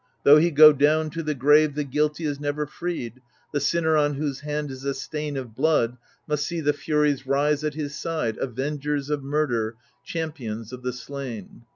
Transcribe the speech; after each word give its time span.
"Though 0.23 0.37
he 0.37 0.49
go 0.49 0.73
down 0.73 1.11
to 1.11 1.21
the 1.21 1.35
grave, 1.35 1.75
the 1.75 1.83
guilty 1.83 2.25
is 2.25 2.39
never 2.39 2.65
freed... 2.65 3.21
the 3.53 3.59
sinner 3.59 3.95
on 3.95 4.15
whose 4.15 4.39
hand 4.39 4.71
is 4.71 4.81
the 4.81 4.95
stain 4.95 5.37
of 5.37 5.53
blood 5.55 5.95
must 6.25 6.47
see 6.47 6.59
the 6.59 6.73
Furies 6.73 7.27
rise 7.27 7.63
at 7.63 7.75
his 7.75 7.95
side, 7.95 8.39
avengers 8.39 9.11
of 9.11 9.21
murder, 9.21 9.75
champions 10.03 10.73
of 10.73 10.81
the 10.81 10.91
slain." 10.91 11.65